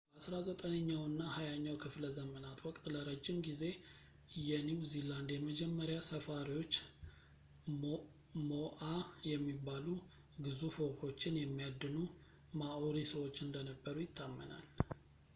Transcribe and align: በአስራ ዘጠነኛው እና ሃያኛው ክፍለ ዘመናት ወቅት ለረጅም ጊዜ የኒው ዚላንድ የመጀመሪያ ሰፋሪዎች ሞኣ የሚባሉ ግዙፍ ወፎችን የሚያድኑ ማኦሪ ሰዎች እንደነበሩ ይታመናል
በአስራ 0.13 0.35
ዘጠነኛው 0.45 1.01
እና 1.07 1.19
ሃያኛው 1.33 1.75
ክፍለ 1.81 2.03
ዘመናት 2.15 2.59
ወቅት 2.67 2.85
ለረጅም 2.93 3.37
ጊዜ 3.47 3.61
የኒው 4.47 4.79
ዚላንድ 4.91 5.29
የመጀመሪያ 5.35 5.97
ሰፋሪዎች 6.09 6.73
ሞኣ 8.49 8.81
የሚባሉ 9.33 9.85
ግዙፍ 10.47 10.77
ወፎችን 10.87 11.39
የሚያድኑ 11.43 11.99
ማኦሪ 12.63 12.97
ሰዎች 13.13 13.37
እንደነበሩ 13.47 13.97
ይታመናል 14.07 14.67